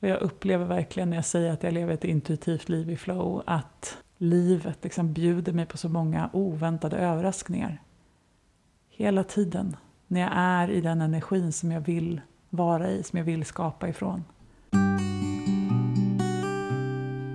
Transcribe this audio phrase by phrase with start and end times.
[0.00, 3.42] Och jag upplever verkligen när jag säger att jag lever ett intuitivt liv i flow
[3.46, 7.82] att livet liksom bjuder mig på så många oväntade överraskningar.
[8.90, 9.76] Hela tiden.
[10.06, 13.88] När jag är i den energin som jag vill vara i, som jag vill skapa
[13.88, 14.24] ifrån.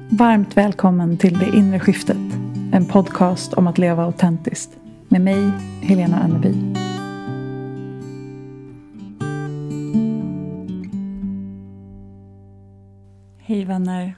[0.10, 2.18] Varmt välkommen till Det inre skiftet.
[2.74, 4.78] En podcast om att leva autentiskt.
[5.08, 5.52] Med mig,
[5.82, 6.73] Helena Anneby.
[13.54, 14.16] Hej vänner.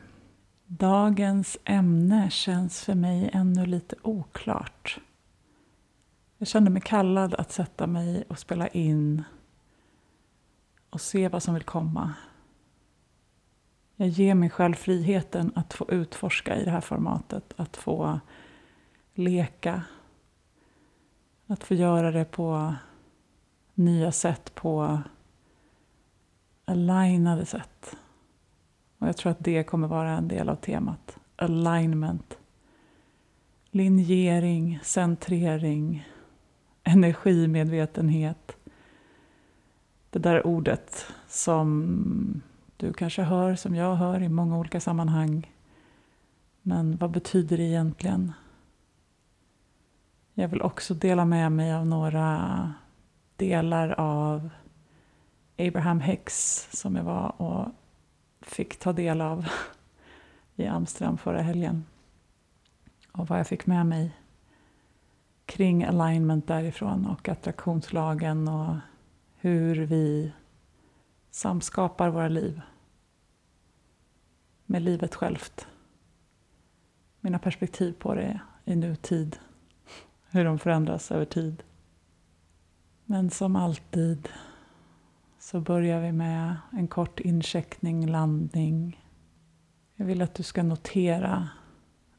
[0.66, 5.00] Dagens ämne känns för mig ännu lite oklart.
[6.38, 9.24] Jag kände mig kallad att sätta mig och spela in
[10.90, 12.14] och se vad som vill komma.
[13.96, 18.20] Jag ger mig själv friheten att få utforska i det här formatet, att få
[19.14, 19.84] leka,
[21.48, 22.76] att få göra det på
[23.74, 25.02] nya sätt, på
[26.66, 27.98] alignade sätt.
[28.98, 31.18] Och jag tror att det kommer vara en del av temat.
[31.36, 32.38] Alignment.
[33.72, 36.08] Linjering, centrering,
[36.84, 38.58] energimedvetenhet.
[40.10, 42.42] Det där ordet som
[42.78, 45.52] du kanske hör, som jag hör i många olika sammanhang.
[46.62, 48.32] Men vad betyder det egentligen?
[50.34, 52.74] Jag vill också dela med mig av några
[53.36, 54.50] delar av
[55.58, 57.68] Abraham Hicks som jag var och
[58.42, 59.48] fick ta del av
[60.56, 61.86] i Amsterdam förra helgen.
[63.12, 64.12] Och vad jag fick med mig
[65.46, 68.76] kring alignment därifrån och attraktionslagen och
[69.36, 70.32] hur vi
[71.32, 72.62] samskapar våra liv
[74.66, 75.68] med livet självt.
[77.20, 79.40] Mina perspektiv på det i nutid,
[80.30, 81.64] hur de förändras över tid.
[83.06, 84.30] Men som alltid
[85.46, 89.06] så börjar vi med en kort incheckning, landning.
[89.96, 91.50] Jag vill att du ska notera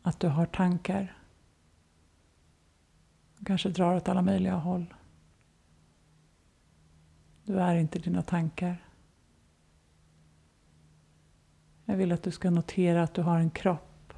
[0.02, 1.16] att du har tankar.
[3.44, 4.94] kanske drar åt alla möjliga håll.
[7.44, 8.86] Du är inte dina tankar.
[11.84, 14.14] Jag vill att du ska notera att du har en kropp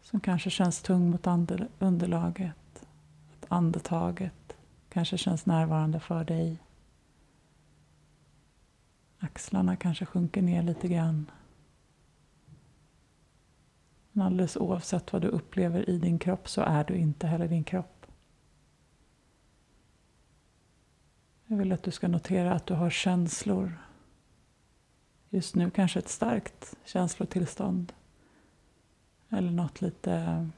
[0.00, 1.26] som kanske känns tung mot
[1.78, 2.86] underlaget.
[3.32, 4.56] Att andetaget
[4.88, 6.61] kanske känns närvarande för dig.
[9.24, 11.30] Axlarna kanske sjunker ner lite grann.
[14.12, 17.64] Men alldeles oavsett vad du upplever i din kropp så är du inte heller din
[17.64, 18.06] kropp.
[21.46, 23.78] Jag vill att du ska notera att du har känslor.
[25.28, 27.92] Just nu kanske ett starkt känslotillstånd.
[29.28, 30.48] Eller något lite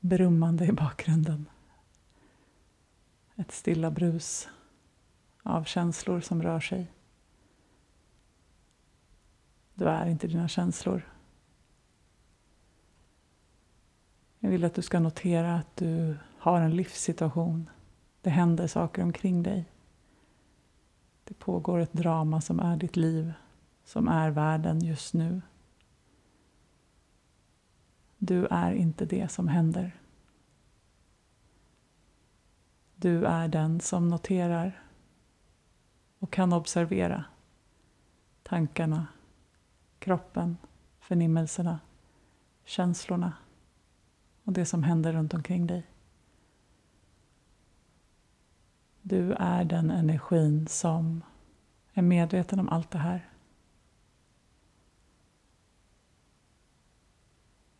[0.00, 1.48] brummande i bakgrunden.
[3.36, 4.48] Ett stilla brus
[5.42, 6.92] av känslor som rör sig.
[9.74, 11.12] Du är inte dina känslor.
[14.38, 17.70] Jag vill att du ska notera att du har en livssituation.
[18.20, 19.64] Det händer saker omkring dig.
[21.24, 23.32] Det pågår ett drama som är ditt liv,
[23.84, 25.42] som är världen just nu.
[28.18, 30.00] Du är inte det som händer.
[32.94, 34.82] Du är den som noterar
[36.22, 37.24] och kan observera
[38.42, 39.06] tankarna,
[39.98, 40.56] kroppen,
[41.00, 41.80] förnimmelserna,
[42.64, 43.32] känslorna
[44.44, 45.86] och det som händer runt omkring dig.
[49.02, 51.24] Du är den energin som
[51.92, 53.30] är medveten om allt det här.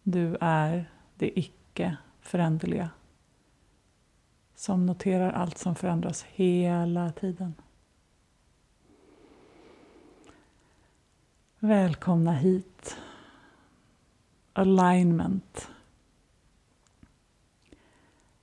[0.03, 2.91] Du är det icke föränderliga
[4.55, 7.55] som noterar allt som förändras hela tiden.
[11.65, 12.97] Välkomna hit.
[14.53, 15.69] Alignment.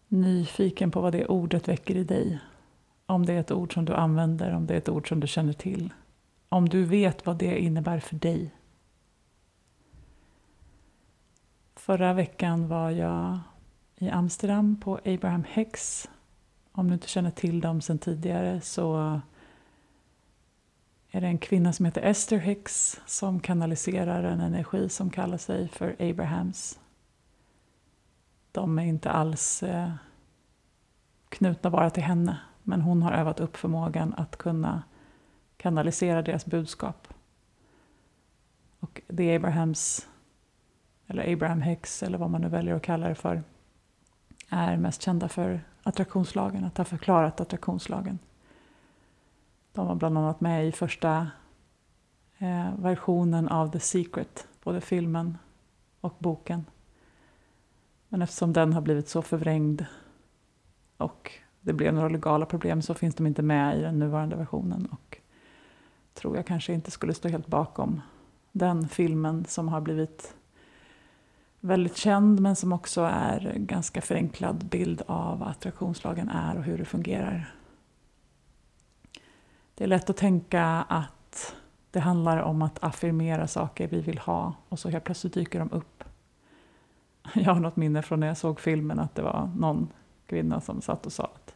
[0.07, 2.39] Nyfiken på vad det ordet väcker i dig.
[3.05, 5.27] Om det är ett ord som du använder, om det är ett ord som du
[5.27, 5.93] känner till.
[6.49, 8.51] Om du vet vad det innebär för dig.
[11.75, 13.39] Förra veckan var jag
[13.95, 16.09] i Amsterdam på Abraham Hex.
[16.71, 19.21] Om du inte känner till dem sedan tidigare så
[21.11, 25.67] är det en kvinna som heter Esther Hicks som kanaliserar en energi som kallar sig
[25.67, 26.79] för Abrahams.
[28.51, 29.91] De är inte alls eh,
[31.29, 34.83] knutna bara till henne, men hon har övat upp förmågan att kunna
[35.57, 37.07] kanalisera deras budskap.
[38.79, 40.07] Och det Abrahams,
[41.07, 43.43] eller Abraham Hicks, eller vad man nu väljer att kalla det för,
[44.49, 48.19] är mest kända för attraktionslagen, att ha förklarat attraktionslagen.
[49.79, 51.27] De var bland annat med i första
[52.37, 55.37] eh, versionen av The Secret, både filmen
[56.01, 56.65] och boken.
[58.09, 59.85] Men eftersom den har blivit så förvrängd
[60.97, 61.31] och
[61.61, 65.17] det blev några legala problem så finns de inte med i den nuvarande versionen och
[66.13, 68.01] tror jag kanske inte skulle stå helt bakom
[68.51, 70.35] den filmen som har blivit
[71.59, 76.63] väldigt känd men som också är en ganska förenklad bild av vad attraktionslagen är och
[76.63, 77.58] hur det fungerar.
[79.79, 81.55] Det är lätt att tänka att
[81.91, 85.71] det handlar om att affirmera saker vi vill ha och så helt plötsligt dyker de
[85.71, 86.03] upp.
[87.33, 89.87] Jag har något minne från när jag såg filmen att det var någon
[90.25, 91.55] kvinna som satt och sa att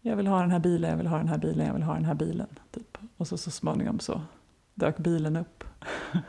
[0.00, 1.94] jag vill ha den här bilen, jag vill ha den här bilen, jag vill ha
[1.94, 2.48] den här bilen.
[2.70, 2.98] Typ.
[3.16, 4.20] Och så, så småningom så
[4.74, 5.64] dök bilen upp.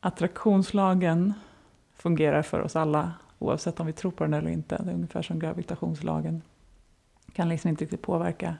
[0.00, 1.34] Attraktionslagen
[1.94, 4.82] fungerar för oss alla oavsett om vi tror på den eller inte.
[4.84, 6.42] Det är ungefär som gravitationslagen.
[7.36, 8.56] Kan liksom inte riktigt påverka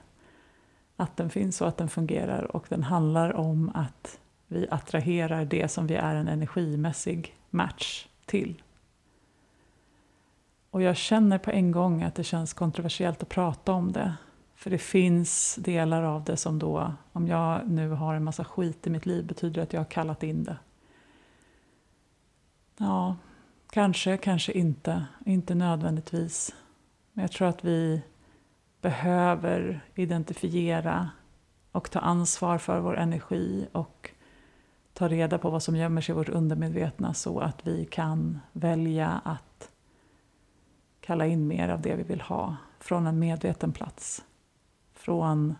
[0.95, 5.67] att den finns och att den fungerar och den handlar om att vi attraherar det
[5.67, 8.61] som vi är en energimässig match till.
[10.69, 14.13] Och jag känner på en gång att det känns kontroversiellt att prata om det.
[14.55, 18.87] För det finns delar av det som då, om jag nu har en massa skit
[18.87, 20.57] i mitt liv, betyder att jag har kallat in det.
[22.77, 23.15] Ja,
[23.69, 25.05] kanske, kanske inte.
[25.25, 26.55] Inte nödvändigtvis.
[27.13, 28.01] Men jag tror att vi
[28.81, 31.09] behöver identifiera
[31.71, 34.11] och ta ansvar för vår energi och
[34.93, 39.21] ta reda på vad som gömmer sig i vårt undermedvetna så att vi kan välja
[39.25, 39.71] att
[41.01, 44.25] kalla in mer av det vi vill ha från en medveten plats.
[44.93, 45.55] Från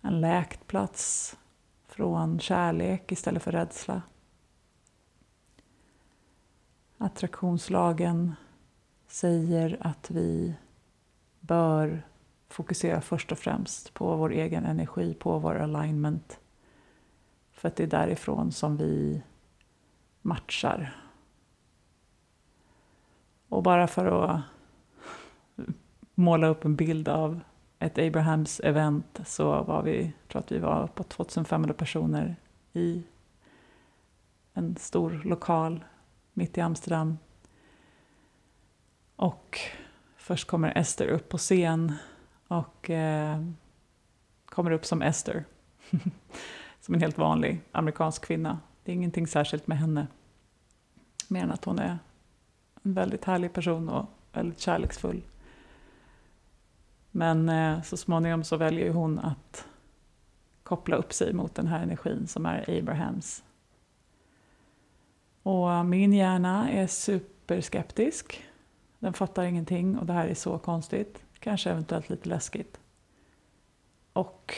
[0.00, 1.36] en läkt plats,
[1.88, 4.02] från kärlek istället för rädsla.
[6.98, 8.34] Attraktionslagen
[9.08, 10.54] säger att vi
[11.46, 12.02] bör
[12.48, 16.40] fokusera först och främst på vår egen energi, på vår alignment.
[17.52, 19.22] För att det är därifrån som vi
[20.22, 20.96] matchar.
[23.48, 24.40] Och bara för att
[26.14, 27.40] måla upp en bild av
[27.78, 32.36] ett Abrahams event så var vi, jag tror att vi var på 2500 personer
[32.72, 33.02] i
[34.52, 35.84] en stor lokal
[36.32, 37.18] mitt i Amsterdam.
[39.16, 39.58] Och
[40.26, 41.92] först kommer Ester upp på scen
[42.48, 43.42] och eh,
[44.44, 45.44] kommer upp som Ester.
[46.80, 48.58] som en helt vanlig amerikansk kvinna.
[48.84, 50.06] Det är ingenting särskilt med henne.
[51.28, 51.98] Mer än att hon är
[52.82, 55.22] en väldigt härlig person och väldigt kärleksfull.
[57.10, 59.68] Men eh, så småningom så väljer hon att
[60.62, 63.44] koppla upp sig mot den här energin som är Abrahams.
[65.42, 68.42] Och min hjärna är superskeptisk.
[68.98, 71.22] Den fattar ingenting och det här är så konstigt.
[71.38, 72.80] Kanske eventuellt lite läskigt.
[74.12, 74.54] Och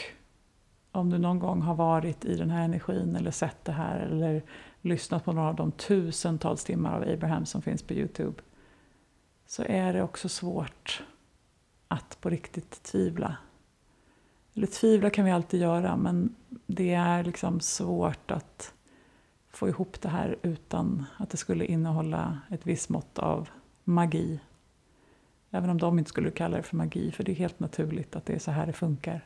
[0.91, 4.43] om du någon gång har varit i den här energin eller sett det här eller
[4.81, 8.41] lyssnat på några av de tusentals timmar av Abraham som finns på Youtube
[9.45, 11.03] så är det också svårt
[11.87, 13.37] att på riktigt tvivla.
[14.53, 16.35] Eller tvivla kan vi alltid göra men
[16.67, 18.73] det är liksom svårt att
[19.49, 23.49] få ihop det här utan att det skulle innehålla ett visst mått av
[23.89, 24.39] magi.
[25.51, 28.25] Även om de inte skulle kalla det för magi, för det är helt naturligt att
[28.25, 29.25] det är så här det funkar.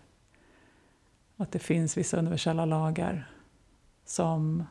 [1.37, 3.31] Att det finns vissa universella lagar
[4.05, 4.63] som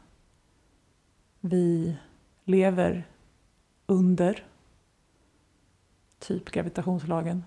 [1.41, 1.97] vi
[2.45, 3.09] lever
[3.87, 4.47] under.
[6.19, 7.45] Typ gravitationslagen.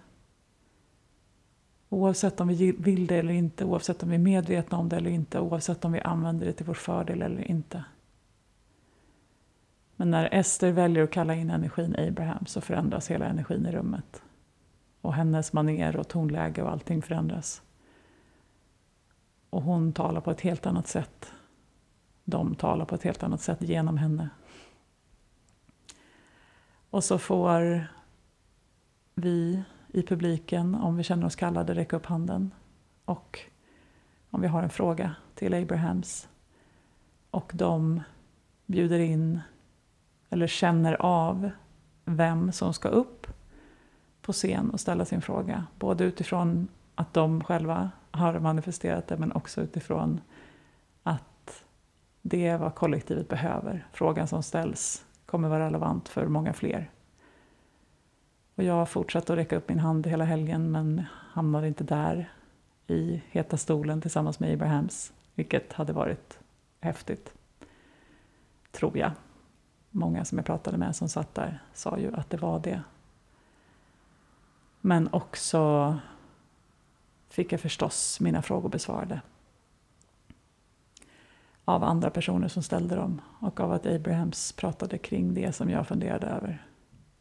[1.90, 5.10] Oavsett om vi vill det eller inte, oavsett om vi är medvetna om det eller
[5.10, 7.84] inte, oavsett om vi använder det till vår fördel eller inte.
[9.96, 14.24] Men när Ester väljer att kalla in energin Abraham så förändras hela energin i rummet.
[15.02, 17.62] Och hennes maner och tonläge och allting förändras.
[19.50, 21.34] Och hon talar på ett helt annat sätt.
[22.24, 24.30] De talar på ett helt annat sätt genom henne.
[26.90, 27.88] Och så får
[29.16, 32.52] vi i publiken, om vi känner oss kallade, räcka upp handen.
[33.06, 33.40] Och
[34.30, 36.30] om vi har en fråga till Abrahams.
[37.32, 38.02] Och de
[38.66, 39.42] bjuder in
[40.36, 41.50] eller känner av
[42.06, 43.28] vem som ska upp
[44.22, 45.66] på scen och ställa sin fråga.
[45.80, 50.22] Både utifrån att de själva har manifesterat det men också utifrån
[51.04, 51.64] att
[52.22, 53.88] det är vad kollektivet behöver.
[53.92, 56.92] Frågan som ställs kommer vara relevant för många fler.
[58.56, 62.32] Och jag har fortsatt att räcka upp min hand hela helgen men hamnade inte där
[62.88, 66.40] i heta stolen tillsammans med Abrahams, vilket hade varit
[66.80, 67.34] häftigt.
[68.72, 69.12] Tror jag
[69.96, 72.82] många som jag pratade med som satt där sa ju att det var det.
[74.82, 75.96] Men också
[77.30, 79.22] fick jag förstås mina frågor besvarade.
[81.66, 85.88] Av andra personer som ställde dem och av att Abrahams pratade kring det som jag
[85.88, 86.66] funderade över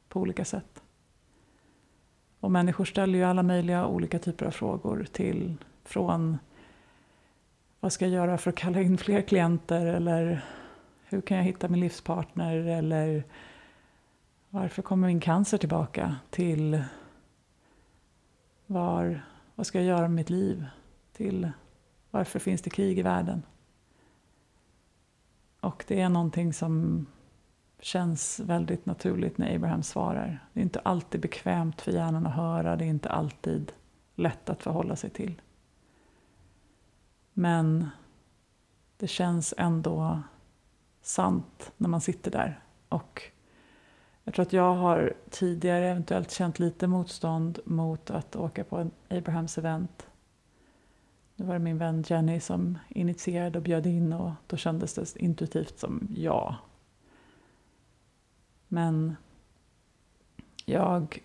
[0.08, 0.82] på olika sätt.
[2.40, 6.38] Och människor ställer ju alla möjliga olika typer av frågor till från
[7.80, 10.44] vad ska jag göra för att kalla in fler klienter eller
[11.04, 13.24] hur kan jag hitta min livspartner eller
[14.50, 16.84] varför kommer min cancer tillbaka till
[18.66, 19.20] var,
[19.54, 20.66] vad ska jag göra med mitt liv
[21.12, 21.50] till
[22.10, 23.42] varför finns det krig i världen.
[25.60, 27.06] Och det är någonting som
[27.80, 30.46] känns väldigt naturligt när Abraham svarar.
[30.52, 33.72] Det är inte alltid bekvämt för hjärnan att höra, det är inte alltid
[34.14, 35.40] lätt att förhålla sig till.
[37.32, 37.88] Men
[38.96, 40.22] det känns ändå
[41.06, 42.60] sant när man sitter där.
[42.88, 43.22] Och
[44.24, 48.90] jag tror att jag har tidigare eventuellt känt lite motstånd mot att åka på en
[49.08, 50.06] Abrahams event.
[51.36, 55.16] Nu var det min vän Jenny som initierade och bjöd in och då kändes det
[55.16, 56.56] intuitivt som ja.
[58.68, 59.16] Men
[60.64, 61.22] jag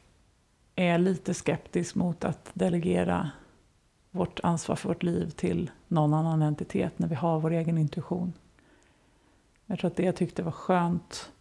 [0.75, 3.31] är lite skeptisk mot att delegera
[4.11, 8.33] vårt ansvar för vårt liv till någon annan entitet när vi har vår egen intuition.
[9.69, 11.31] Jag tror att det jag tyckte var skönt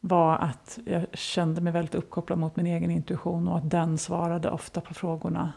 [0.00, 4.50] var att jag kände mig väldigt uppkopplad mot min egen intuition och att den svarade
[4.50, 5.52] ofta på frågorna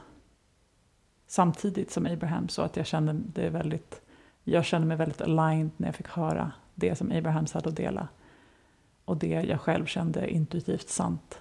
[1.27, 4.01] samtidigt som Abraham så att jag kände, det väldigt,
[4.43, 8.07] jag kände mig väldigt aligned när jag fick höra det som Abrahams hade att dela
[9.05, 11.39] och det jag själv kände intuitivt sant.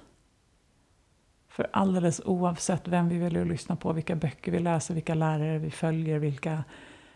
[1.49, 5.59] För alldeles oavsett vem vi väljer att lyssna på, vilka böcker vi läser, vilka lärare
[5.59, 6.65] vi följer, vilka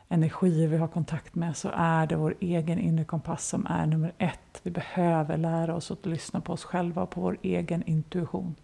[0.09, 4.13] energier vi har kontakt med så är det vår egen inre kompass som är nummer
[4.19, 4.61] ett.
[4.63, 8.55] Vi behöver lära oss att lyssna på oss själva och på vår egen intuition.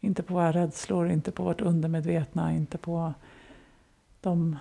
[0.00, 3.14] Inte på våra rädslor, inte på vårt undermedvetna, inte på
[4.20, 4.58] de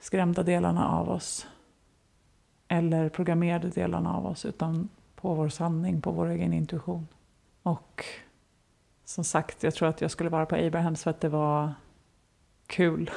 [0.00, 1.46] skrämda delarna av oss
[2.68, 7.06] eller programmerade delarna av oss utan på vår sanning, på vår egen intuition.
[7.62, 8.04] Och
[9.04, 11.74] som sagt, jag tror att jag skulle vara på Abrahams för att det var
[12.66, 13.10] kul.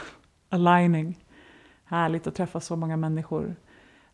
[0.53, 1.25] Aligning.
[1.83, 3.55] Härligt att träffa så många människor.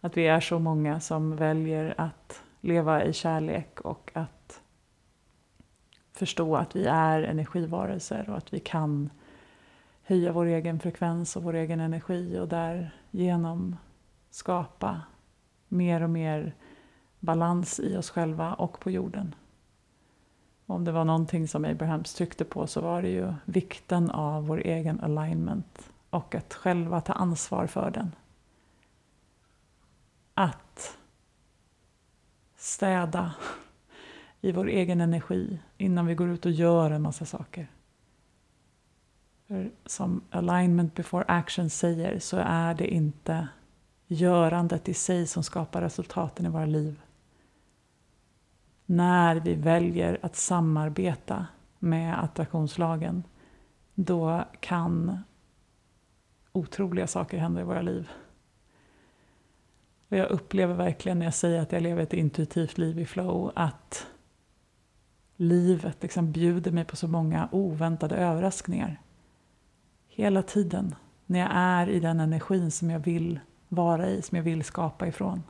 [0.01, 4.61] Att vi är så många som väljer att leva i kärlek och att
[6.13, 9.09] förstå att vi är energivarelser och att vi kan
[10.03, 13.75] höja vår egen frekvens och vår egen energi och därigenom
[14.29, 15.01] skapa
[15.67, 16.55] mer och mer
[17.19, 19.35] balans i oss själva och på jorden.
[20.65, 24.57] Om det var någonting som Abrahams tryckte på så var det ju vikten av vår
[24.57, 28.15] egen alignment och att själva ta ansvar för den.
[30.33, 30.97] Att
[32.55, 33.35] städa
[34.41, 37.71] i vår egen energi innan vi går ut och gör en massa saker.
[39.47, 43.47] För som alignment before action säger så är det inte
[44.07, 47.01] görandet i sig som skapar resultaten i våra liv.
[48.85, 51.47] När vi väljer att samarbeta
[51.79, 53.23] med attraktionslagen
[53.95, 55.23] då kan
[56.57, 58.09] otroliga saker händer i våra liv.
[60.09, 63.51] Och jag upplever verkligen när jag säger att jag lever ett intuitivt liv i flow
[63.55, 64.07] att
[65.35, 69.01] livet liksom bjuder mig på så många oväntade överraskningar.
[70.07, 70.95] Hela tiden
[71.25, 75.07] när jag är i den energin som jag vill vara i, som jag vill skapa
[75.07, 75.43] ifrån.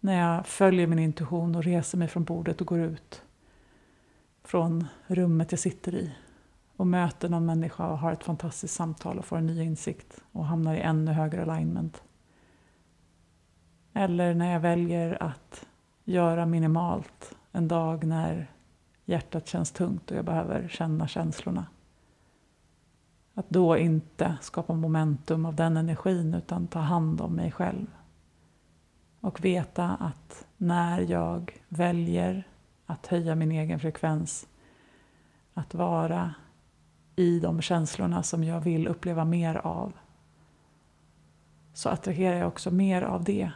[0.00, 3.22] När jag följer min intuition och reser mig från bordet och går ut
[4.44, 6.12] från rummet jag sitter i
[6.78, 10.44] och möter någon människa och har ett fantastiskt samtal och får en ny insikt och
[10.44, 12.02] hamnar i ännu högre alignment.
[13.92, 15.66] Eller när jag väljer att
[16.04, 18.50] göra minimalt en dag när
[19.04, 21.66] hjärtat känns tungt och jag behöver känna känslorna.
[23.34, 27.86] Att då inte skapa momentum av den energin utan ta hand om mig själv.
[29.20, 32.48] Och veta att när jag väljer
[32.86, 34.48] att höja min egen frekvens,
[35.54, 36.34] att vara
[37.18, 39.92] i de känslorna som jag vill uppleva mer av,
[41.72, 43.50] så attraherar jag också mer av det.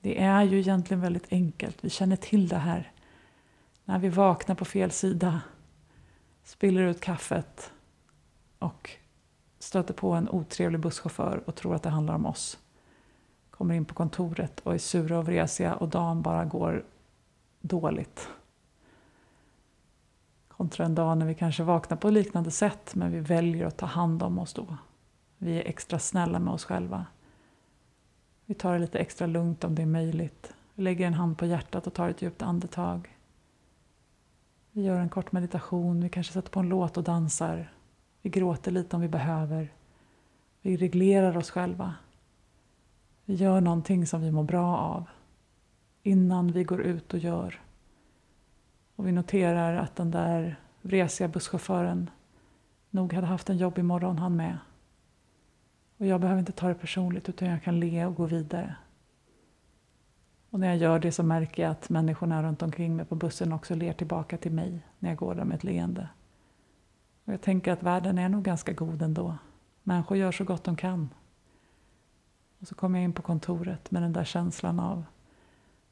[0.00, 1.84] Det är ju egentligen väldigt enkelt.
[1.84, 2.92] Vi känner till det här.
[3.84, 5.40] När vi vaknar på fel sida,
[6.44, 7.72] spiller ut kaffet,
[8.58, 8.90] och
[9.58, 12.58] stöter på en otrevlig busschaufför och tror att det handlar om oss.
[13.50, 16.84] Kommer in på kontoret och är sura och vresiga och dagen bara går
[17.60, 18.28] dåligt.
[20.60, 23.86] Kontra en dag när vi kanske vaknar på liknande sätt men vi väljer att ta
[23.86, 24.76] hand om oss då.
[25.38, 27.06] Vi är extra snälla med oss själva.
[28.46, 30.54] Vi tar det lite extra lugnt om det är möjligt.
[30.74, 33.16] Vi lägger en hand på hjärtat och tar ett djupt andetag.
[34.70, 37.72] Vi gör en kort meditation, vi kanske sätter på en låt och dansar.
[38.22, 39.72] Vi gråter lite om vi behöver.
[40.62, 41.94] Vi reglerar oss själva.
[43.24, 45.04] Vi gör någonting som vi mår bra av
[46.02, 47.60] innan vi går ut och gör.
[49.00, 52.10] Och vi noterar att den där vresiga busschauffören
[52.90, 54.58] nog hade haft en jobbig morgon han med.
[55.98, 58.74] Och jag behöver inte ta det personligt utan jag kan le och gå vidare.
[60.50, 63.52] Och när jag gör det så märker jag att människorna runt omkring mig på bussen
[63.52, 66.08] också ler tillbaka till mig när jag går där med ett leende.
[67.24, 69.38] Och jag tänker att världen är nog ganska god ändå.
[69.82, 71.08] Människor gör så gott de kan.
[72.58, 75.04] Och så kommer jag in på kontoret med den där känslan av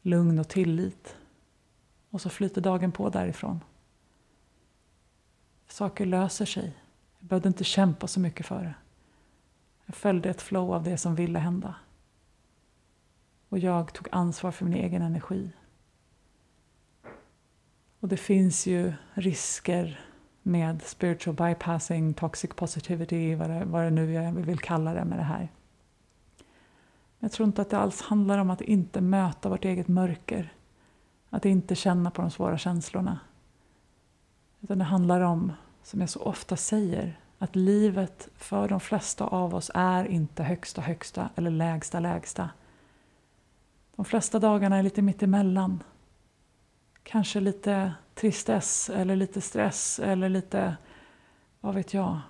[0.03, 1.17] lugn och tillit.
[2.11, 3.65] Och så flyter dagen på därifrån.
[5.69, 6.77] Saker löser sig.
[7.19, 8.75] Jag behövde inte kämpa så mycket för det.
[9.87, 11.75] Jag följde ett flow av det som ville hända.
[13.49, 15.50] Och jag tog ansvar för min egen energi.
[18.00, 20.00] Och det finns ju risker
[20.43, 25.19] med spiritual bypassing, toxic positivity, vad det, vad det nu jag vill kalla det med
[25.19, 25.49] det här.
[27.19, 30.53] Jag tror inte att det alls handlar om att inte möta vårt eget mörker.
[31.30, 33.18] Att inte känna på de svåra känslorna.
[34.61, 39.54] Utan det handlar om, som jag så ofta säger, att livet för de flesta av
[39.54, 42.50] oss är inte högsta högsta eller lägsta lägsta.
[43.97, 45.82] De flesta dagarna är lite mittemellan.
[47.02, 50.76] Kanske lite tristess eller lite stress eller lite,
[51.61, 52.20] vad vet jag,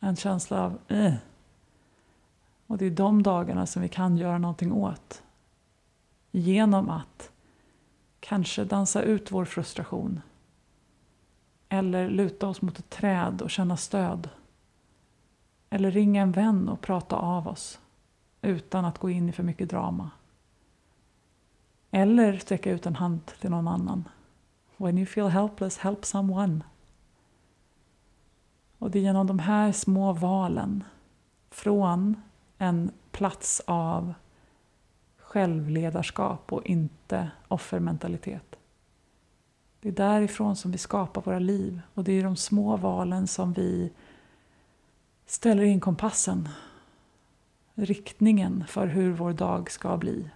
[0.00, 1.14] en känsla av eh.
[2.66, 5.22] Och det är de dagarna som vi kan göra någonting åt.
[6.30, 7.30] Genom att
[8.20, 10.20] kanske dansa ut vår frustration.
[11.68, 14.28] Eller luta oss mot ett träd och känna stöd.
[15.70, 17.80] Eller ringa en vän och prata av oss
[18.42, 20.10] utan att gå in i för mycket drama.
[21.90, 24.08] Eller sträcka ut en hand till någon annan.
[24.76, 26.60] When you feel helpless, help someone.
[28.78, 30.84] Och det är genom de här små valen
[31.50, 32.22] från
[32.58, 34.14] en plats av
[35.26, 38.56] självledarskap och inte offermentalitet.
[39.80, 43.52] Det är därifrån som vi skapar våra liv och det är de små valen som
[43.52, 43.92] vi
[45.26, 46.48] ställer in kompassen,
[47.74, 50.30] riktningen för hur vår dag ska bli.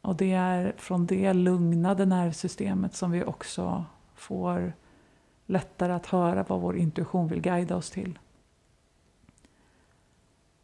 [0.00, 4.72] Och det är från det lugnade nervsystemet som vi också får
[5.46, 8.18] lättare att höra vad vår intuition vill guida oss till.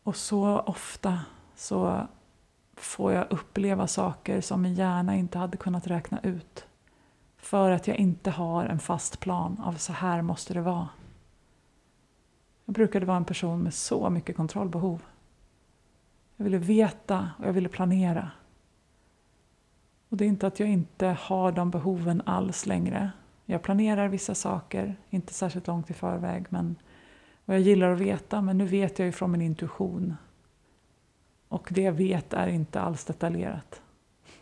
[0.03, 1.21] Och så ofta
[1.57, 2.07] så
[2.77, 6.67] får jag uppleva saker som min hjärna inte hade kunnat räkna ut.
[7.37, 10.89] För att jag inte har en fast plan av så här måste det vara.
[12.65, 15.03] Jag brukade vara en person med så mycket kontrollbehov.
[16.37, 18.31] Jag ville veta och jag ville planera.
[20.09, 23.11] Och det är inte att jag inte har de behoven alls längre.
[23.45, 26.77] Jag planerar vissa saker, inte särskilt långt i förväg, men
[27.47, 30.17] och jag gillar att veta, men nu vet jag ju från min intuition.
[31.48, 33.82] Och det jag vet är inte alls detaljerat.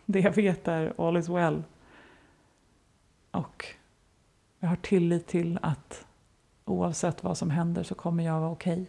[0.06, 1.62] Det jag vet är all is well.
[3.30, 3.66] Och
[4.58, 6.06] jag har tillit till att
[6.64, 8.72] oavsett vad som händer så kommer jag vara okej.
[8.72, 8.86] Okay.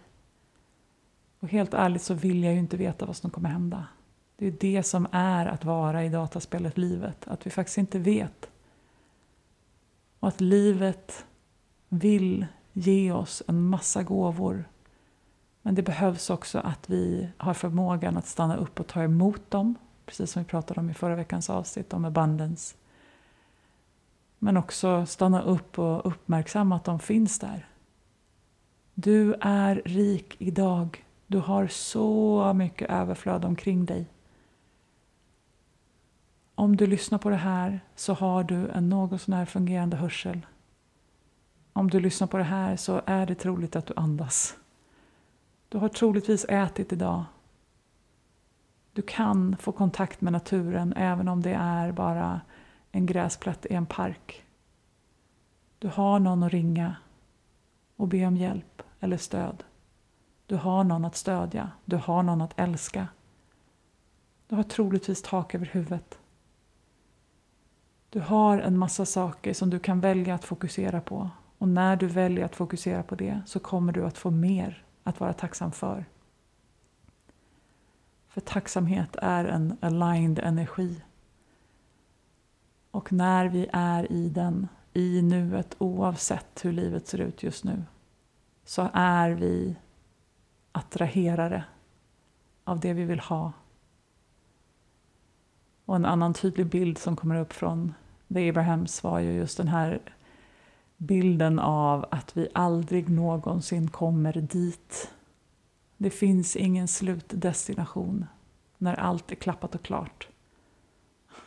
[1.40, 3.88] Och helt ärligt så vill jag ju inte veta vad som kommer hända.
[4.38, 8.50] Det är det som är att vara i dataspelet livet, att vi faktiskt inte vet.
[10.20, 11.26] Och att livet
[11.90, 14.66] vill ge oss en massa gåvor.
[15.66, 19.76] Men det behövs också att vi har förmågan att stanna upp och ta emot dem,
[20.06, 22.76] precis som vi pratade om i förra veckans avsnitt om abundance.
[24.40, 27.68] Men också stanna upp och uppmärksamma att de finns där.
[28.94, 31.06] Du är rik idag.
[31.28, 34.06] Du har så mycket överflöd omkring dig.
[36.56, 40.46] Om du lyssnar på det här så har du en något sån fungerande hörsel.
[41.74, 44.58] Om du lyssnar på det här så är det troligt att du andas.
[45.76, 47.26] Du har troligtvis ätit idag.
[48.94, 52.42] Du kan få kontakt med naturen även om det är bara
[52.92, 54.46] en gräsplätt i en park.
[55.80, 56.96] Du har någon att ringa
[57.96, 59.64] och be om hjälp eller stöd.
[60.46, 61.72] Du har någon att stödja.
[61.86, 63.08] Du har någon att älska.
[64.48, 66.20] Du har troligtvis tak över huvudet.
[68.10, 71.30] Du har en massa saker som du kan välja att fokusera på.
[71.58, 75.20] Och när du väljer att fokusera på det så kommer du att få mer att
[75.20, 76.06] vara tacksam för.
[78.28, 81.02] För tacksamhet är en aligned energi.
[82.92, 87.84] Och när vi är i den, i nuet, oavsett hur livet ser ut just nu,
[88.64, 89.76] så är vi
[90.72, 91.64] attraherade
[92.64, 93.52] av det vi vill ha.
[95.86, 97.94] Och en annan tydlig bild som kommer upp från
[98.34, 100.02] The Abrahams var ju just den här
[100.98, 105.12] bilden av att vi aldrig någonsin kommer dit.
[105.98, 108.26] Det finns ingen slutdestination
[108.78, 110.28] när allt är klappat och klart.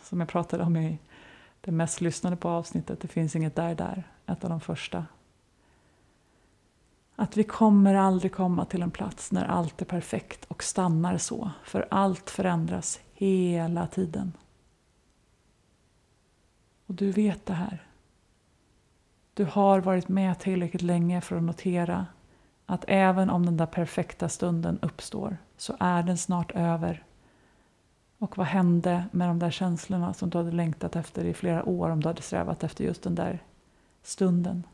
[0.02, 0.98] Som jag pratade om i
[1.60, 5.06] det mest lyssnade på avsnittet, Det finns inget där där, ett av de första.
[7.16, 11.50] Att vi kommer aldrig komma till en plats när allt är perfekt och stannar så,
[11.64, 14.32] för allt förändras hela tiden.
[16.86, 17.87] Och du vet det här.
[19.38, 22.06] Du har varit med tillräckligt länge för att notera
[22.66, 27.04] att även om den där perfekta stunden uppstår så är den snart över.
[28.18, 31.90] Och vad hände med de där känslorna som du hade längtat efter i flera år
[31.90, 33.42] om du hade strävat efter just den där
[34.02, 34.66] stunden?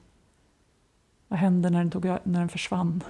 [1.28, 3.04] Vad hände när den, tog, när den försvann?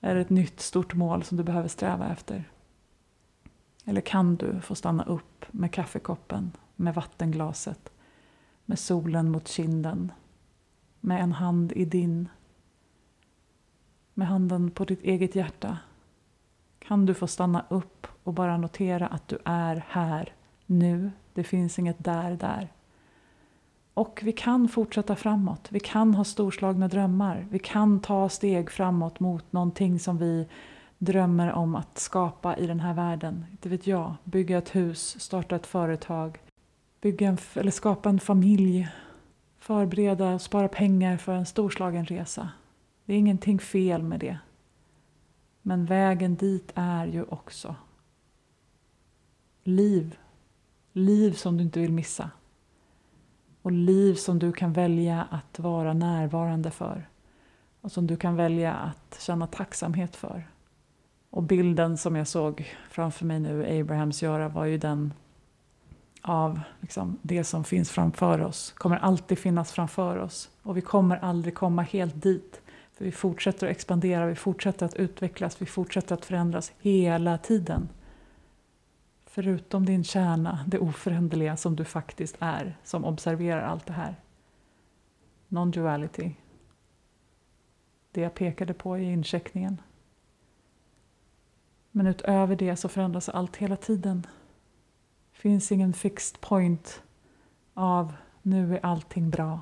[0.00, 2.44] Är det ett nytt stort mål som du behöver sträva efter?
[3.84, 7.92] Eller kan du få stanna upp med kaffekoppen, med vattenglaset,
[8.64, 10.12] med solen mot kinden,
[11.06, 12.28] med en hand i din,
[14.14, 15.78] med handen på ditt eget hjärta?
[16.78, 20.32] Kan du få stanna upp och bara notera att du är här,
[20.66, 21.10] nu.
[21.34, 22.72] Det finns inget där, där.
[23.94, 25.68] Och vi kan fortsätta framåt.
[25.70, 27.46] Vi kan ha storslagna drömmar.
[27.50, 30.48] Vi kan ta steg framåt mot någonting som vi
[30.98, 33.46] drömmer om att skapa i den här världen.
[33.50, 34.14] Inte vet jag.
[34.24, 36.38] Bygga ett hus, starta ett företag,
[37.00, 38.88] bygga en, eller skapa en familj,
[39.66, 42.48] förbereda och spara pengar för en storslagen resa.
[43.04, 44.38] Det är ingenting fel med det.
[45.62, 47.74] Men vägen dit är ju också
[49.64, 50.18] liv.
[50.92, 52.30] Liv som du inte vill missa
[53.62, 57.08] och liv som du kan välja att vara närvarande för
[57.80, 60.50] och som du kan välja att känna tacksamhet för.
[61.30, 65.12] Och bilden som jag såg framför mig nu, Abrahams göra, var ju den
[66.26, 70.50] av liksom, det som finns framför oss, kommer alltid finnas framför oss.
[70.62, 72.60] Och vi kommer aldrig komma helt dit.
[72.94, 77.88] För vi fortsätter att expandera, vi fortsätter att utvecklas, vi fortsätter att förändras hela tiden.
[79.26, 84.16] Förutom din kärna, det oföränderliga som du faktiskt är, som observerar allt det här.
[85.48, 86.32] Non-duality.
[88.12, 89.80] Det jag pekade på i incheckningen.
[91.90, 94.26] Men utöver det så förändras allt hela tiden.
[95.36, 97.02] Det finns ingen fixed point
[97.74, 99.60] av nu är allting bra.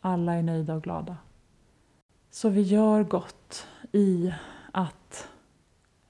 [0.00, 1.16] Alla är nöjda och glada.
[2.30, 4.34] Så vi gör gott i
[4.72, 5.28] att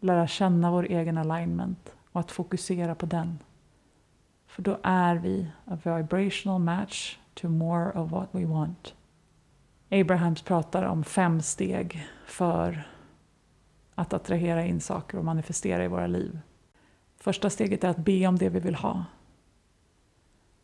[0.00, 3.38] lära känna vår egen alignment och att fokusera på den.
[4.46, 8.94] För då är vi a vibrational match to more of what we want.
[9.90, 12.88] Abrahams pratar om fem steg för
[13.94, 16.40] att attrahera in saker och manifestera i våra liv.
[17.20, 19.04] Första steget är att be om det vi vill ha.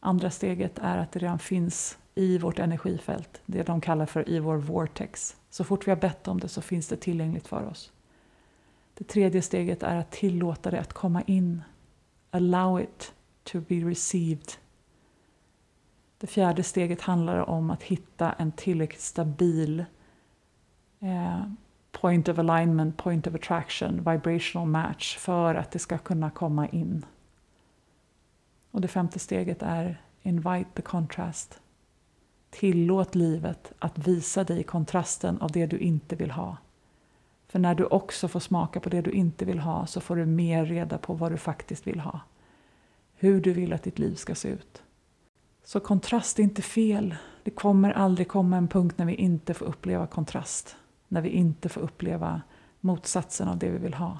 [0.01, 4.39] Andra steget är att det redan finns i vårt energifält, det de kallar för i
[4.39, 5.37] vår vortex.
[5.51, 7.93] Så fort vi har bett om det så finns det tillgängligt för oss.
[8.95, 11.63] Det tredje steget är att tillåta det att komma in.
[12.31, 13.15] Allow it
[13.45, 14.53] to be received.
[16.19, 19.85] Det fjärde steget handlar om att hitta en tillräckligt stabil
[21.01, 21.43] eh,
[21.95, 27.07] point of alignment, point of attraction, vibrational match för att det ska kunna komma in.
[28.71, 31.61] Och det femte steget är invite the contrast.
[32.51, 36.57] Tillåt livet att visa dig kontrasten av det du inte vill ha.
[37.49, 40.27] För när du också får smaka på det du inte vill ha så får du
[40.27, 42.21] mer reda på vad du faktiskt vill ha.
[43.15, 44.83] Hur du vill att ditt liv ska se ut.
[45.65, 47.15] Så kontrast är inte fel.
[47.43, 50.77] Det kommer aldrig komma en punkt när vi inte får uppleva kontrast.
[51.15, 52.43] När vi inte får uppleva
[52.81, 54.19] motsatsen av det vi vill ha.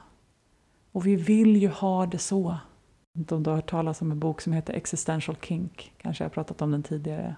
[0.93, 2.57] Och vi vill ju ha det så.
[3.31, 5.93] Om du har hört talas om en bok som heter Existential Kink.
[5.99, 7.37] Kanske jag har pratat om den tidigare.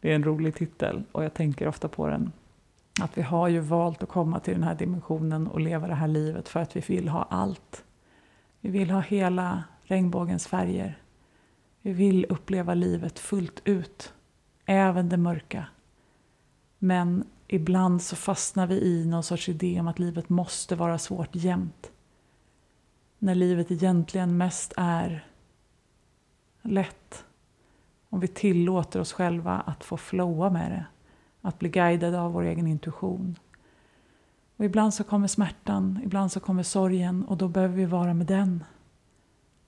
[0.00, 2.32] Det är en rolig titel och jag tänker ofta på den
[3.00, 6.08] att vi har ju valt att komma till den här dimensionen och leva det här
[6.08, 7.84] livet för att vi vill ha allt.
[8.60, 10.98] Vi vill ha hela regnbågens färger.
[11.82, 14.12] Vi vill uppleva livet fullt ut,
[14.64, 15.66] även det mörka.
[16.78, 21.30] Men ibland så fastnar vi i någon sorts idé om att livet måste vara svårt
[21.32, 21.90] jämt.
[23.18, 25.26] När livet egentligen mest är
[26.62, 27.24] lätt.
[28.08, 30.86] Om vi tillåter oss själva att få flowa med det.
[31.40, 33.38] Att bli guidade av vår egen intuition.
[34.56, 38.26] Och ibland så kommer smärtan, ibland så kommer sorgen och då behöver vi vara med
[38.26, 38.64] den.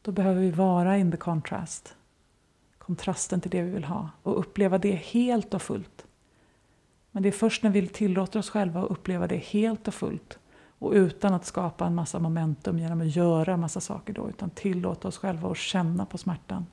[0.03, 1.97] Då behöver vi vara in the contrast.
[2.79, 5.98] Kontrasten till det vi vill ha och uppleva det helt och fullt.
[7.19, 10.39] Men det är först när vi tillåter oss själva att uppleva det helt och fullt
[10.79, 14.51] och utan att skapa en massa momentum genom att göra en massa saker då, utan
[14.51, 16.67] tillåta oss själva att känna på smärtan.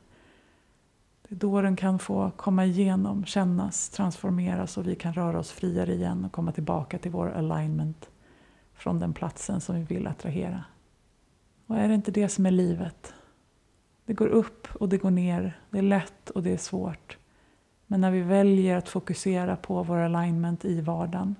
[1.28, 5.52] Det är då den kan få komma igenom, kännas, transformeras och vi kan röra oss
[5.52, 8.10] friare igen och komma tillbaka till vår alignment
[8.74, 10.64] från den platsen som vi vill attrahera.
[11.68, 13.14] Och är det inte det som är livet?
[14.06, 15.60] Det går upp och det går ner.
[15.70, 17.18] Det är lätt och det är svårt.
[17.88, 21.36] Men när vi väljer att fokusera på vår alignment i vardagen,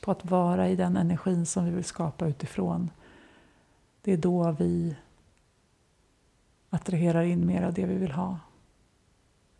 [0.00, 2.90] på att vara i den energin som vi vill skapa utifrån,
[4.02, 4.96] det är då vi
[6.70, 8.38] attraherar in mer av det vi vill ha.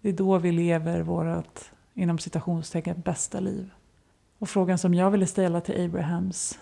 [0.01, 1.61] Det är då vi lever vårt,
[1.95, 3.71] inom citationstecken, bästa liv.
[4.39, 6.59] Och frågan som jag ville ställa till Abrahams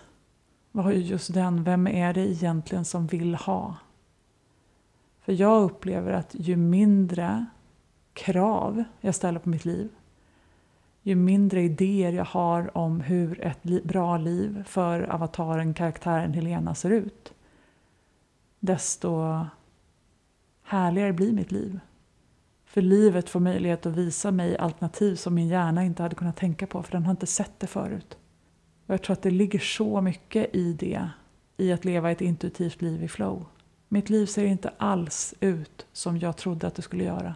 [0.72, 3.76] var ju just den, vem är det egentligen som vill ha?
[5.20, 7.46] För jag upplever att ju mindre
[8.18, 9.88] krav jag ställer på mitt liv,
[11.02, 16.90] ju mindre idéer jag har om hur ett bra liv för avataren, karaktären Helena ser
[16.90, 17.34] ut,
[18.60, 19.40] desto
[20.62, 21.80] härligare blir mitt liv.
[22.64, 26.66] För livet får möjlighet att visa mig alternativ som min hjärna inte hade kunnat tänka
[26.66, 28.18] på, för den har inte sett det förut.
[28.86, 31.10] Och jag tror att det ligger så mycket i det,
[31.56, 33.46] i att leva ett intuitivt liv i flow.
[33.88, 37.34] Mitt liv ser inte alls ut som jag trodde att det skulle göra.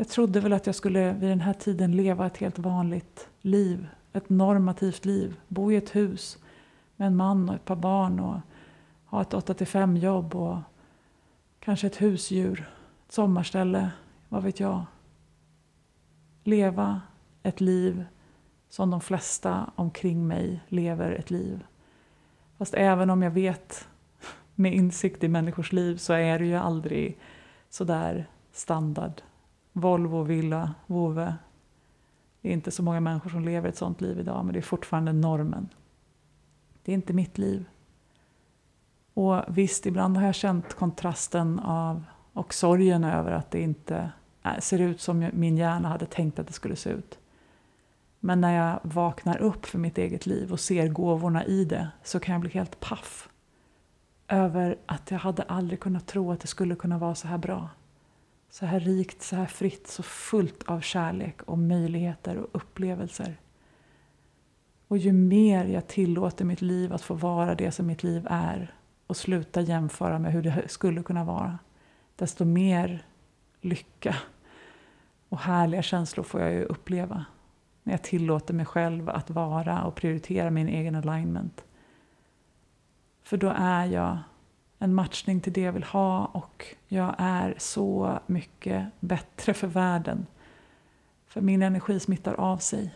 [0.00, 3.88] Jag trodde väl att jag skulle vid den här tiden leva ett helt vanligt liv,
[4.12, 6.38] ett normativt liv, bo i ett hus
[6.96, 8.40] med en man och ett par barn och
[9.04, 10.58] ha ett 8-5 jobb och
[11.58, 12.70] kanske ett husdjur,
[13.06, 13.90] ett sommarställe,
[14.28, 14.84] vad vet jag.
[16.44, 17.00] Leva
[17.42, 18.04] ett liv
[18.68, 21.64] som de flesta omkring mig lever ett liv.
[22.58, 23.88] Fast även om jag vet
[24.54, 27.18] med insikt i människors liv så är det ju aldrig
[27.70, 29.22] sådär standard.
[29.72, 31.34] Volvo, villa, vovve.
[32.40, 34.62] Det är inte så många människor som lever ett sånt liv idag men det är
[34.62, 35.68] fortfarande normen.
[36.82, 37.64] Det är inte mitt liv.
[39.14, 44.58] Och visst, ibland har jag känt kontrasten av och sorgen över att det inte äh,
[44.58, 47.18] ser ut som min hjärna hade tänkt att det skulle se ut.
[48.20, 52.20] Men när jag vaknar upp för mitt eget liv och ser gåvorna i det så
[52.20, 53.28] kan jag bli helt paff.
[54.28, 57.68] Över att jag hade aldrig kunnat tro att det skulle kunna vara så här bra.
[58.50, 63.36] Så här rikt, så här fritt, så fullt av kärlek och möjligheter och upplevelser.
[64.88, 68.74] Och ju mer jag tillåter mitt liv att få vara det som mitt liv är
[69.06, 71.58] och sluta jämföra med hur det skulle kunna vara,
[72.16, 73.04] desto mer
[73.60, 74.16] lycka
[75.28, 77.24] och härliga känslor får jag ju uppleva.
[77.82, 81.64] När jag tillåter mig själv att vara och prioritera min egen alignment.
[83.22, 84.18] För då är jag
[84.82, 90.26] en matchning till det jag vill ha och jag är så mycket bättre för världen.
[91.26, 92.94] För min energi smittar av sig.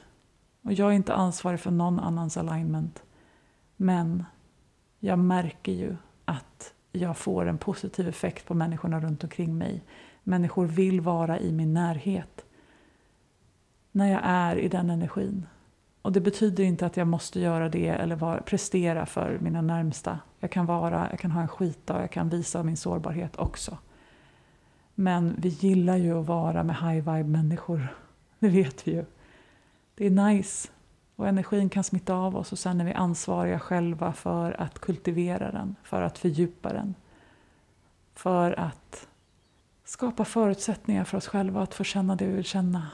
[0.63, 3.03] Och jag är inte ansvarig för någon annans alignment.
[3.77, 4.25] Men
[4.99, 9.83] jag märker ju att jag får en positiv effekt på människorna runt omkring mig.
[10.23, 12.45] Människor vill vara i min närhet
[13.93, 15.47] när jag är i den energin.
[16.05, 20.19] Och det betyder inte att jag måste göra det eller vara, prestera för mina närmsta.
[20.41, 23.79] Jag kan, vara, jag kan ha en skita och jag kan visa min sårbarhet också.
[24.95, 27.87] Men vi gillar ju att vara med high vibe människor.
[28.39, 29.05] Det vet vi ju.
[29.95, 30.69] Det är nice.
[31.17, 35.53] Och energin kan smitta av oss och sen är vi ansvariga själva för att kultivera
[35.53, 36.95] den, för att fördjupa den.
[38.15, 39.09] För att
[39.85, 42.91] skapa förutsättningar för oss själva att få känna det vi vill känna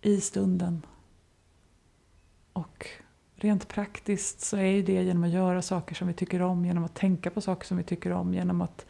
[0.00, 0.82] i stunden.
[2.56, 2.86] Och
[3.34, 6.94] rent praktiskt så är det genom att göra saker som vi tycker om, genom att
[6.94, 8.86] tänka på saker som vi tycker om, genom att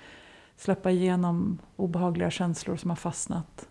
[0.56, 3.68] släppa igenom obehagliga känslor som har fastnat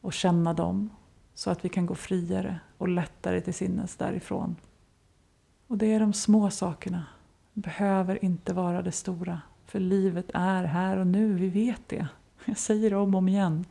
[0.00, 0.90] och känna dem
[1.34, 4.56] så att vi kan gå friare och lättare till sinnes därifrån.
[5.66, 7.06] Och det är de små sakerna.
[7.52, 9.40] Det behöver inte vara det stora.
[9.64, 12.08] För livet är här och nu, vi vet det.
[12.44, 13.64] Jag säger det om och om igen.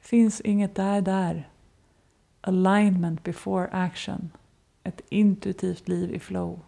[0.00, 1.48] Det finns inget där, där.
[2.40, 4.30] Alignment before action.
[4.86, 6.60] Ett intuitivt liv i flow.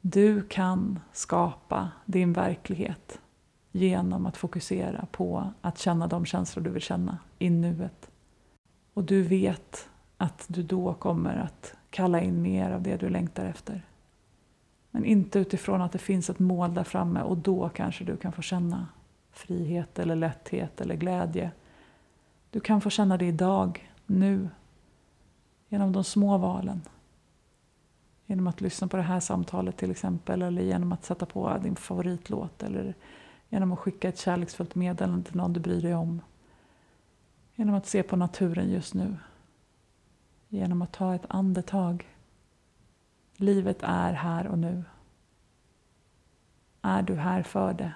[0.00, 3.20] Du kan skapa din verklighet
[3.72, 8.10] genom att fokusera på att känna de känslor du vill känna i nuet.
[8.94, 13.46] Och du vet att du då kommer att kalla in mer av det du längtar
[13.46, 13.86] efter.
[14.90, 18.32] Men inte utifrån att det finns ett mål där framme och då kanske du kan
[18.32, 18.88] få känna
[19.30, 21.50] frihet eller lätthet eller glädje.
[22.50, 24.48] Du kan få känna det idag, nu,
[25.68, 26.82] genom de små valen.
[28.26, 31.76] Genom att lyssna på det här samtalet till exempel eller genom att sätta på din
[31.76, 32.94] favoritlåt eller
[33.48, 36.20] genom att skicka ett kärleksfullt meddelande till någon du bryr dig om.
[37.54, 39.16] Genom att se på naturen just nu.
[40.48, 42.08] Genom att ta ett andetag.
[43.36, 44.84] Livet är här och nu.
[46.82, 47.92] Är du här för det?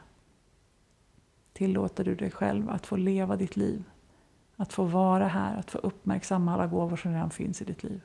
[1.59, 3.85] tillåter du dig själv att få leva ditt liv?
[4.57, 8.01] Att få vara här, att få uppmärksamma alla gåvor som redan finns i ditt liv.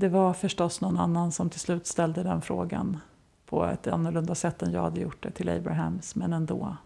[0.00, 3.00] Det var förstås någon annan som till slut ställde den frågan
[3.46, 6.76] på ett annorlunda sätt än jag hade gjort det till Abrahams, men ändå.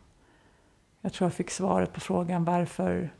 [1.00, 3.10] Jag tror jag fick svaret på frågan varför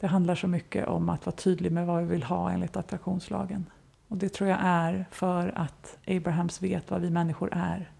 [0.00, 3.66] det handlar så mycket om att vara tydlig med vad vi vill ha enligt attraktionslagen.
[4.08, 7.92] Och det tror jag är för att Abrahams vet vad vi människor är.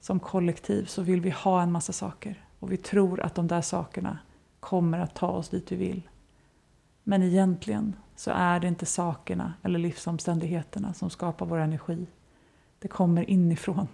[0.00, 3.62] Som kollektiv så vill vi ha en massa saker och vi tror att de där
[3.62, 4.18] sakerna
[4.60, 6.08] kommer att ta oss dit vi vill.
[7.02, 12.06] Men egentligen så är det inte sakerna eller livsomständigheterna som skapar vår energi.
[12.78, 13.88] Det kommer inifrån.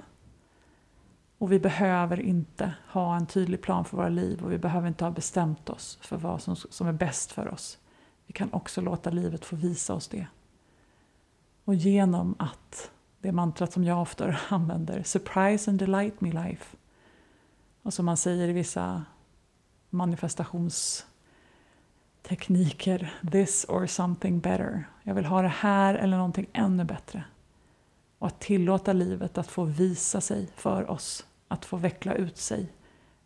[1.39, 5.05] Och vi behöver inte ha en tydlig plan för våra liv och vi behöver inte
[5.05, 7.79] ha bestämt oss för vad som, som är bäst för oss.
[8.27, 10.27] Vi kan också låta livet få visa oss det.
[11.65, 16.77] Och genom att, det mantrat som jag ofta använder, surprise and delight me life.
[17.83, 19.05] Och som man säger i vissa
[19.91, 21.07] manifestations...
[22.29, 23.15] Tekniker.
[23.31, 24.85] this or something better.
[25.03, 27.25] Jag vill ha det här eller någonting ännu bättre.
[28.19, 32.69] Och att tillåta livet att få visa sig för oss, att få veckla ut sig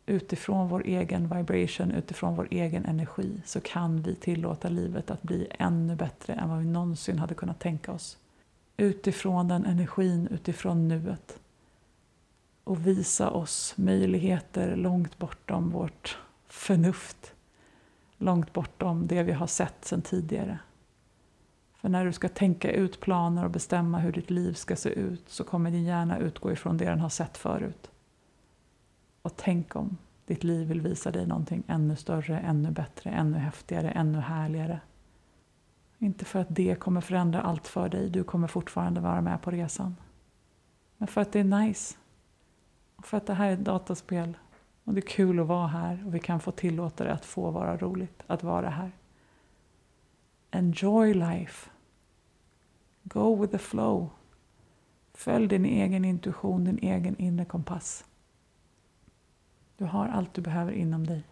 [0.07, 5.47] utifrån vår egen vibration, utifrån vår egen energi så kan vi tillåta livet att bli
[5.59, 8.19] ännu bättre än vad vi någonsin hade kunnat tänka oss.
[8.77, 11.39] Utifrån den energin, utifrån nuet.
[12.65, 17.35] Och visa oss möjligheter långt bortom vårt förnuft.
[18.23, 20.59] Långt bortom det vi har sett sedan tidigare.
[21.75, 25.29] För när du ska tänka ut planer och bestämma hur ditt liv ska se ut
[25.29, 27.91] så kommer din hjärna utgå ifrån det den har sett förut.
[29.23, 33.91] Och tänk om ditt liv vill visa dig någonting ännu större, ännu bättre, ännu häftigare,
[33.91, 34.81] ännu härligare.
[35.99, 39.51] Inte för att det kommer förändra allt för dig, du kommer fortfarande vara med på
[39.51, 39.97] resan.
[40.97, 41.97] Men för att det är nice.
[42.97, 44.37] Och för att det här är ett dataspel
[44.91, 47.51] och det är kul att vara här och vi kan få tillåta det att få
[47.51, 48.91] vara roligt att vara här.
[50.51, 51.71] Enjoy life.
[53.03, 54.11] Go with the flow.
[55.15, 58.05] Följ din egen intuition, din egen inre kompass.
[59.77, 61.23] Du har allt du behöver inom dig.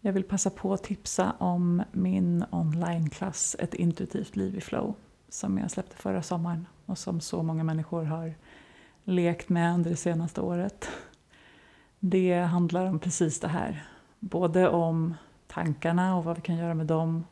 [0.00, 4.94] Jag vill passa på att tipsa om min onlineklass Ett intuitivt liv i flow
[5.28, 8.34] som jag släppte förra sommaren och som så många människor har
[9.04, 10.88] lekt med under det senaste året.
[12.04, 13.86] Det handlar om precis det här.
[14.18, 15.14] Både om
[15.46, 17.24] tankarna och vad vi kan göra med dem.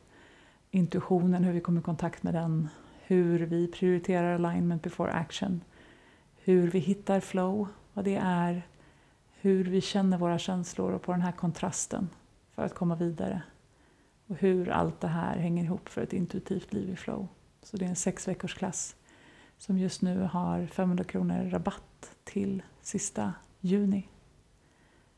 [0.69, 2.69] Intuitionen, hur vi kommer i kontakt med den.
[3.01, 5.61] Hur vi prioriterar alignment before action.
[6.35, 8.61] Hur vi hittar flow, vad det är.
[9.41, 12.09] Hur vi känner våra känslor och på den här kontrasten
[12.55, 13.41] för att komma vidare.
[14.27, 17.27] Och hur allt det här hänger ihop för ett intuitivt liv i flow.
[17.63, 18.95] Så det är en sex veckors klass
[19.57, 24.07] som just nu har 500 kronor rabatt till sista juni.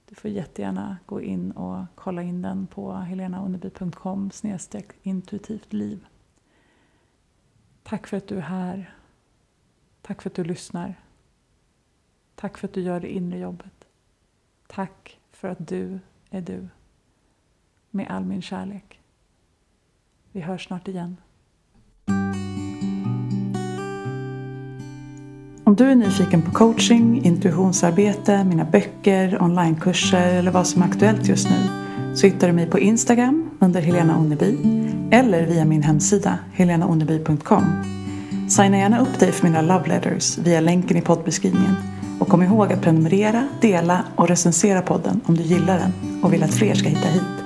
[0.06, 4.32] Du får jättegärna gå in och kolla in den på helenaonneby.com
[5.04, 6.06] intuitivt liv.
[7.84, 8.96] Tack för att du är här.
[10.02, 10.96] Tack för att du lyssnar.
[12.36, 13.88] Tack för att du gör det inre jobbet.
[14.68, 16.68] Tack för att du är du.
[17.90, 19.02] Med all min kärlek.
[20.32, 21.18] Vi hörs snart igen.
[25.74, 31.28] Om du är nyfiken på coaching, intuitionsarbete, mina böcker, onlinekurser eller vad som är aktuellt
[31.28, 31.56] just nu
[32.16, 34.58] så hittar du mig på Instagram under Helena Onneby
[35.12, 37.64] eller via min hemsida helenaonneby.com.
[38.50, 41.76] Signa gärna upp dig för mina love letters via länken i poddbeskrivningen
[42.20, 46.44] och kom ihåg att prenumerera, dela och recensera podden om du gillar den och vill
[46.44, 47.43] att fler ska hitta hit.